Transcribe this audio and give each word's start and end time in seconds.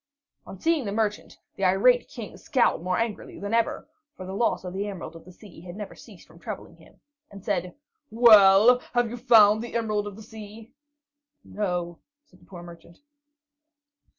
On 0.47 0.59
seeing 0.59 0.85
the 0.85 0.91
merchant, 0.91 1.37
the 1.55 1.63
irate 1.63 2.07
King 2.07 2.35
scowled 2.35 2.81
more 2.81 2.97
angrily 2.97 3.39
than 3.39 3.53
ever, 3.53 3.87
for 4.17 4.25
the 4.25 4.33
loss 4.33 4.63
of 4.63 4.73
the 4.73 4.87
Emerald 4.87 5.15
of 5.15 5.25
the 5.25 5.31
Sea 5.31 5.61
had 5.61 5.75
never 5.75 5.93
ceased 5.93 6.25
from 6.25 6.39
troubling 6.39 6.77
him, 6.77 6.99
and 7.29 7.45
said: 7.45 7.75
"Well, 8.09 8.79
have 8.95 9.11
you 9.11 9.17
found 9.17 9.61
the 9.61 9.75
Emerald 9.75 10.07
of 10.07 10.15
the 10.15 10.23
Sea?" 10.23 10.71
"No," 11.43 11.99
said 12.25 12.39
the 12.39 12.45
poor 12.47 12.63
merchant. 12.63 12.97